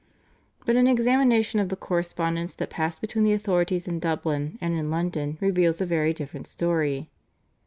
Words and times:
But 0.65 0.77
an 0.77 0.87
examination 0.87 1.59
of 1.59 1.69
the 1.69 1.75
correspondence 1.75 2.55
that 2.55 2.71
passed 2.71 3.01
between 3.01 3.23
the 3.23 3.33
authorities 3.33 3.87
in 3.87 3.99
Dublin 3.99 4.57
and 4.59 4.73
in 4.73 4.89
London 4.89 5.37
reveals 5.39 5.79
a 5.79 5.85
very 5.85 6.11
different 6.11 6.47
story. 6.47 7.11